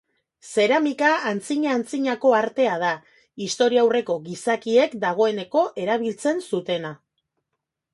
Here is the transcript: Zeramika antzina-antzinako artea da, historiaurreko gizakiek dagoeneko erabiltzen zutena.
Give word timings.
Zeramika 0.51 1.09
antzina-antzinako 1.31 2.33
artea 2.39 2.79
da, 2.85 2.91
historiaurreko 3.47 4.19
gizakiek 4.27 5.01
dagoeneko 5.09 5.67
erabiltzen 5.87 6.47
zutena. 6.53 6.97